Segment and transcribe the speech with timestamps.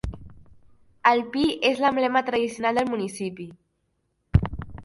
[1.11, 3.49] El pi és l'emblema tradicional del municipi.